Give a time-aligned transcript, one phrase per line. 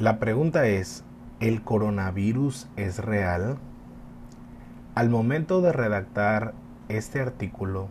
[0.00, 1.04] La pregunta es,
[1.40, 3.58] ¿el coronavirus es real?
[4.94, 6.54] Al momento de redactar
[6.88, 7.88] este artículo,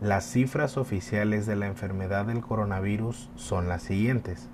[0.00, 4.48] las cifras oficiales de la enfermedad del coronavirus son las siguientes.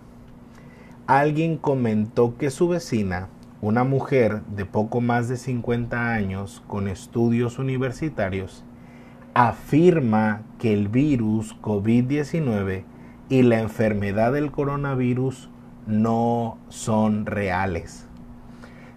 [1.06, 3.28] alguien comentó que su vecina,
[3.62, 8.62] una mujer de poco más de 50 años con estudios universitarios,
[9.32, 12.84] afirma que el virus COVID-19
[13.28, 15.50] y la enfermedad del coronavirus
[15.86, 18.08] no son reales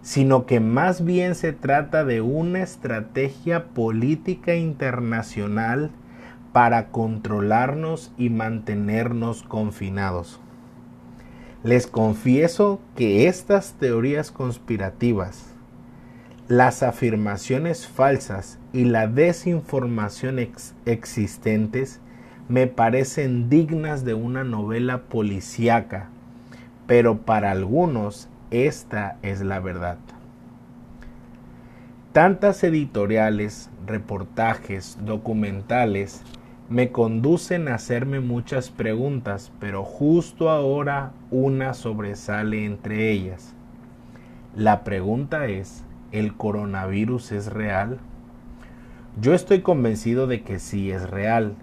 [0.02, 5.92] sino que más bien se trata de una estrategia política internacional
[6.54, 10.40] para controlarnos y mantenernos confinados.
[11.64, 15.54] Les confieso que estas teorías conspirativas,
[16.48, 20.40] las afirmaciones falsas y la desinformación
[20.86, 22.02] existentes
[22.50, 26.10] me parecen dignas de una novela policíaca,
[26.88, 29.98] pero para algunos esta es la verdad.
[32.12, 36.24] Tantas editoriales, reportajes, documentales
[36.70, 43.54] me conducen a hacerme muchas preguntas, pero justo ahora una sobresale entre ellas.
[44.56, 48.00] La pregunta es, ¿el coronavirus es real?
[49.22, 51.56] Yo estoy convencido de que sí es real,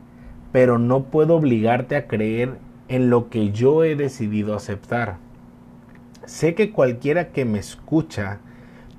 [0.52, 5.18] pero no puedo obligarte a creer en lo que yo he decidido aceptar.
[6.24, 8.40] Sé que cualquiera que me escucha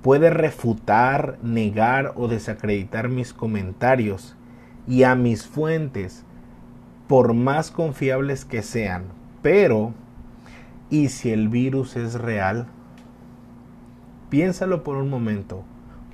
[0.01, 4.35] puede refutar, negar o desacreditar mis comentarios
[4.87, 6.23] y a mis fuentes,
[7.07, 9.05] por más confiables que sean.
[9.41, 9.93] Pero,
[10.89, 12.67] ¿y si el virus es real?
[14.29, 15.63] Piénsalo por un momento.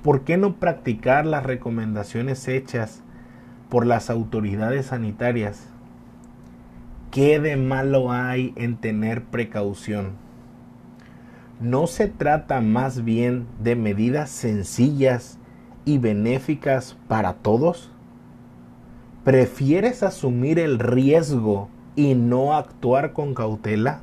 [0.02, 3.02] ¿Por qué no practicar las recomendaciones hechas
[3.68, 5.68] por las autoridades sanitarias?
[7.10, 10.26] ¿Qué de malo hay en tener precaución?
[11.60, 15.38] ¿no se trata más bien de medidas sencillas
[15.84, 17.90] y benéficas para todos?
[19.24, 24.02] ¿Prefieres asumir el riesgo y no actuar con cautela?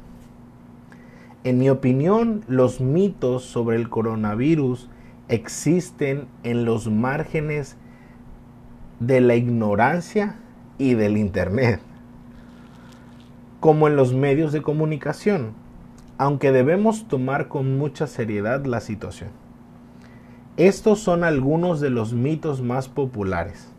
[1.44, 4.90] En mi opinión, los mitos sobre el coronavirus
[5.28, 7.78] existen en los márgenes
[9.00, 10.36] de la ignorancia
[10.78, 11.80] y del Internet,
[13.60, 15.64] como en los medios de comunicación
[16.18, 19.32] aunque debemos tomar con mucha seriedad la situación.
[20.58, 23.72] Estos son algunos de los mitos más populares.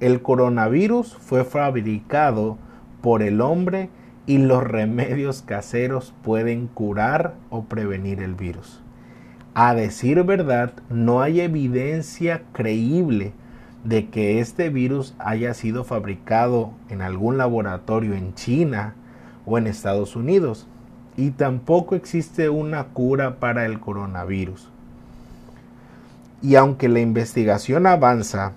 [0.00, 2.58] El coronavirus fue fabricado
[3.00, 3.88] por el hombre
[4.26, 8.82] y los remedios caseros pueden curar o prevenir el virus.
[9.54, 13.32] A decir verdad, no hay evidencia creíble
[13.86, 18.94] de que este virus haya sido fabricado en algún laboratorio en China
[19.44, 20.66] o en Estados Unidos
[21.16, 24.68] y tampoco existe una cura para el coronavirus.
[26.42, 28.54] Y aunque la investigación avanza,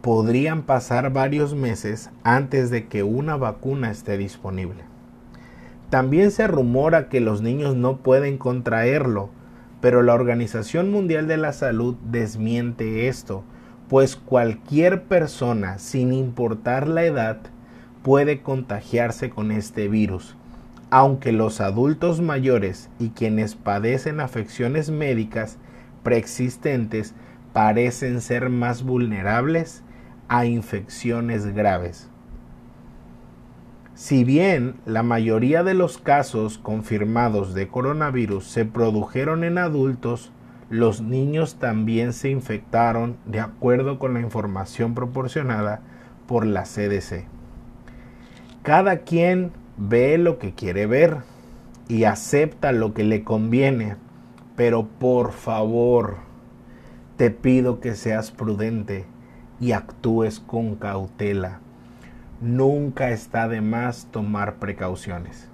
[0.00, 4.82] podrían pasar varios meses antes de que una vacuna esté disponible.
[5.90, 9.28] También se rumora que los niños no pueden contraerlo,
[9.82, 13.44] pero la Organización Mundial de la Salud desmiente esto,
[13.88, 17.38] pues cualquier persona, sin importar la edad,
[18.02, 20.36] puede contagiarse con este virus
[20.90, 25.58] aunque los adultos mayores y quienes padecen afecciones médicas
[26.02, 27.14] preexistentes
[27.52, 29.82] parecen ser más vulnerables
[30.28, 32.08] a infecciones graves.
[33.94, 40.32] Si bien la mayoría de los casos confirmados de coronavirus se produjeron en adultos,
[40.68, 45.80] los niños también se infectaron de acuerdo con la información proporcionada
[46.26, 47.26] por la CDC.
[48.62, 51.18] Cada quien ve lo que quiere ver.
[51.88, 53.94] y acepta lo que le conviene,
[54.56, 56.16] pero por favor,
[57.16, 59.04] te pido que seas prudente
[59.60, 61.60] y actúes con cautela.
[62.40, 65.48] Nunca está de más tomar precauciones.